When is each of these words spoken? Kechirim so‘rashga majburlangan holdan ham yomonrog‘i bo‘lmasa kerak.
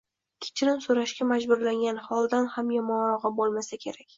Kechirim 0.45 0.79
so‘rashga 0.85 1.27
majburlangan 1.33 2.01
holdan 2.09 2.51
ham 2.57 2.73
yomonrog‘i 2.79 3.35
bo‘lmasa 3.43 3.85
kerak. 3.87 4.07